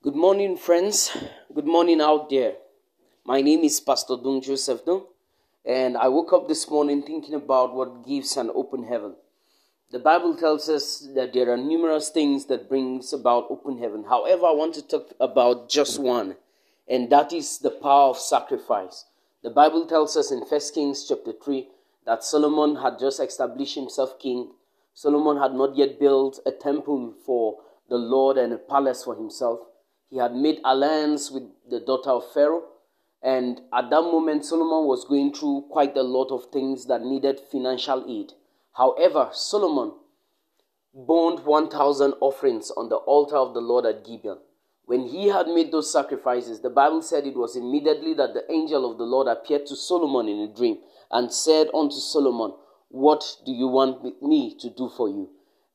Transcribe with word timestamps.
Good 0.00 0.14
morning, 0.14 0.56
friends. 0.56 1.10
Good 1.52 1.66
morning 1.66 2.00
out 2.00 2.30
there. 2.30 2.52
My 3.24 3.40
name 3.40 3.64
is 3.64 3.80
Pastor 3.80 4.14
Dung 4.16 4.40
Joseph 4.40 4.84
Dung, 4.84 5.04
and 5.64 5.96
I 5.96 6.06
woke 6.06 6.32
up 6.32 6.46
this 6.46 6.70
morning 6.70 7.02
thinking 7.02 7.34
about 7.34 7.74
what 7.74 8.06
gives 8.06 8.36
an 8.36 8.48
open 8.54 8.84
heaven. 8.84 9.16
The 9.90 9.98
Bible 9.98 10.36
tells 10.36 10.68
us 10.68 11.08
that 11.16 11.32
there 11.32 11.50
are 11.52 11.56
numerous 11.56 12.10
things 12.10 12.46
that 12.46 12.68
brings 12.68 13.12
about 13.12 13.48
open 13.50 13.78
heaven. 13.78 14.04
However, 14.08 14.46
I 14.46 14.52
want 14.52 14.74
to 14.74 14.86
talk 14.86 15.14
about 15.18 15.68
just 15.68 15.98
one, 15.98 16.36
and 16.86 17.10
that 17.10 17.32
is 17.32 17.58
the 17.58 17.72
power 17.72 18.10
of 18.10 18.18
sacrifice. 18.18 19.04
The 19.42 19.50
Bible 19.50 19.84
tells 19.84 20.16
us 20.16 20.30
in 20.30 20.42
1 20.42 20.60
Kings 20.72 21.06
chapter 21.08 21.32
3 21.32 21.66
that 22.06 22.22
Solomon 22.22 22.76
had 22.76 23.00
just 23.00 23.18
established 23.18 23.74
himself 23.74 24.16
king. 24.20 24.52
Solomon 24.94 25.42
had 25.42 25.54
not 25.54 25.76
yet 25.76 25.98
built 25.98 26.38
a 26.46 26.52
temple 26.52 27.14
for 27.26 27.58
the 27.88 27.98
Lord 27.98 28.38
and 28.38 28.52
a 28.52 28.58
palace 28.58 29.02
for 29.02 29.16
himself. 29.16 29.58
He 30.10 30.16
had 30.16 30.34
made 30.34 30.60
alliance 30.64 31.30
with 31.30 31.44
the 31.68 31.80
daughter 31.80 32.10
of 32.10 32.32
Pharaoh. 32.32 32.64
And 33.22 33.60
at 33.72 33.90
that 33.90 34.02
moment, 34.02 34.44
Solomon 34.44 34.86
was 34.86 35.04
going 35.04 35.34
through 35.34 35.66
quite 35.70 35.96
a 35.96 36.02
lot 36.02 36.30
of 36.30 36.46
things 36.52 36.86
that 36.86 37.02
needed 37.02 37.40
financial 37.40 38.04
aid. 38.08 38.32
However, 38.72 39.30
Solomon 39.32 39.92
burned 40.94 41.44
1,000 41.44 42.14
offerings 42.20 42.70
on 42.70 42.88
the 42.88 42.96
altar 42.96 43.36
of 43.36 43.54
the 43.54 43.60
Lord 43.60 43.86
at 43.86 44.04
Gibeon. 44.04 44.38
When 44.84 45.06
he 45.06 45.28
had 45.28 45.48
made 45.48 45.70
those 45.70 45.92
sacrifices, 45.92 46.60
the 46.60 46.70
Bible 46.70 47.02
said 47.02 47.26
it 47.26 47.36
was 47.36 47.56
immediately 47.56 48.14
that 48.14 48.32
the 48.32 48.50
angel 48.50 48.90
of 48.90 48.96
the 48.96 49.04
Lord 49.04 49.26
appeared 49.26 49.66
to 49.66 49.76
Solomon 49.76 50.28
in 50.28 50.38
a 50.40 50.54
dream 50.54 50.78
and 51.10 51.32
said 51.32 51.68
unto 51.74 51.96
Solomon, 51.96 52.54
What 52.88 53.36
do 53.44 53.52
you 53.52 53.66
want 53.66 54.22
me 54.22 54.56
to 54.60 54.70
do 54.70 54.88
for 54.96 55.08
you? 55.08 55.28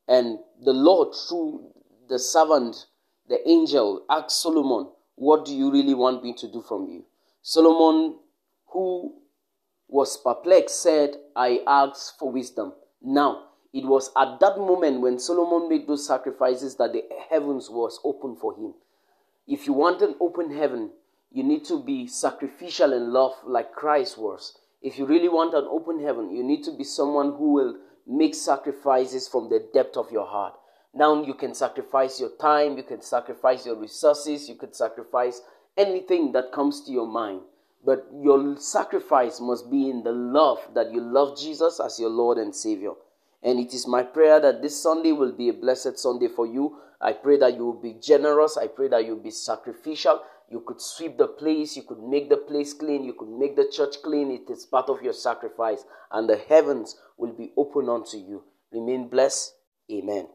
And 0.07 0.39
the 0.63 0.73
Lord, 0.73 1.13
through 1.13 1.73
the 2.09 2.17
servant, 2.17 2.87
the 3.27 3.47
angel, 3.47 4.05
asked 4.09 4.41
Solomon, 4.41 4.89
What 5.15 5.45
do 5.45 5.55
you 5.55 5.71
really 5.71 5.93
want 5.93 6.23
me 6.23 6.33
to 6.33 6.51
do 6.51 6.61
from 6.61 6.87
you? 6.87 7.05
Solomon, 7.41 8.17
who 8.67 9.13
was 9.87 10.17
perplexed, 10.17 10.81
said, 10.81 11.15
I 11.35 11.61
asked 11.67 12.17
for 12.19 12.31
wisdom. 12.31 12.73
Now, 13.01 13.45
it 13.73 13.85
was 13.85 14.11
at 14.15 14.39
that 14.39 14.57
moment 14.57 15.01
when 15.01 15.19
Solomon 15.19 15.67
made 15.67 15.87
those 15.87 16.05
sacrifices 16.05 16.75
that 16.75 16.93
the 16.93 17.03
heavens 17.29 17.69
was 17.69 17.99
open 18.03 18.35
for 18.35 18.55
him. 18.55 18.73
If 19.47 19.67
you 19.67 19.73
want 19.73 20.01
an 20.01 20.15
open 20.21 20.55
heaven, 20.55 20.91
you 21.31 21.43
need 21.43 21.65
to 21.65 21.83
be 21.83 22.07
sacrificial 22.07 22.93
in 22.93 23.11
love 23.11 23.33
like 23.45 23.73
Christ 23.73 24.17
was. 24.17 24.57
If 24.81 24.97
you 24.99 25.05
really 25.05 25.29
want 25.29 25.53
an 25.53 25.65
open 25.69 25.99
heaven, 26.03 26.29
you 26.35 26.43
need 26.43 26.63
to 26.65 26.71
be 26.71 26.83
someone 26.83 27.33
who 27.37 27.53
will 27.53 27.77
make 28.05 28.35
sacrifices 28.35 29.27
from 29.27 29.49
the 29.49 29.67
depth 29.73 29.97
of 29.97 30.11
your 30.11 30.27
heart. 30.27 30.53
Now 30.93 31.23
you 31.23 31.33
can 31.33 31.55
sacrifice 31.55 32.19
your 32.19 32.31
time, 32.39 32.77
you 32.77 32.83
can 32.83 33.01
sacrifice 33.01 33.65
your 33.65 33.75
resources, 33.75 34.47
you 34.47 34.55
could 34.55 34.75
sacrifice 34.75 35.41
anything 35.75 36.31
that 36.33 36.51
comes 36.51 36.81
to 36.85 36.91
your 36.91 37.07
mind. 37.07 37.41
But 37.85 38.07
your 38.21 38.57
sacrifice 38.57 39.41
must 39.41 39.69
be 39.69 39.89
in 39.89 40.03
the 40.03 40.11
love 40.11 40.59
that 40.73 40.91
you 40.93 41.01
love 41.01 41.37
Jesus 41.37 41.79
as 41.79 41.99
your 41.99 42.09
Lord 42.09 42.37
and 42.37 42.55
Savior. 42.55 42.91
And 43.41 43.59
it 43.59 43.73
is 43.73 43.87
my 43.87 44.03
prayer 44.03 44.39
that 44.39 44.61
this 44.61 44.81
Sunday 44.81 45.11
will 45.11 45.33
be 45.33 45.49
a 45.49 45.53
blessed 45.53 45.99
Sunday 45.99 46.29
for 46.29 46.47
you. 46.47 46.77
I 47.01 47.11
pray 47.11 47.37
that 47.37 47.55
you 47.55 47.65
will 47.65 47.81
be 47.81 47.95
generous. 48.01 48.55
I 48.55 48.67
pray 48.67 48.87
that 48.87 49.05
you 49.05 49.15
will 49.15 49.23
be 49.23 49.31
sacrificial. 49.31 50.21
You 50.49 50.61
could 50.61 50.79
sweep 50.79 51.17
the 51.17 51.27
place. 51.27 51.75
You 51.75 51.83
could 51.83 52.01
make 52.01 52.29
the 52.29 52.37
place 52.37 52.73
clean. 52.73 53.03
You 53.03 53.13
could 53.13 53.27
make 53.27 53.57
the 53.57 53.69
church 53.69 54.01
clean. 54.01 54.31
It 54.31 54.49
is 54.49 54.65
part 54.65 54.87
of 54.87 55.01
your 55.01 55.13
sacrifice. 55.13 55.83
And 56.11 56.29
the 56.29 56.37
heavens 56.37 56.95
will 57.17 57.33
be 57.33 57.51
open 57.57 57.89
unto 57.89 58.15
you. 58.15 58.43
Remain 58.71 59.09
blessed. 59.09 59.55
Amen. 59.91 60.27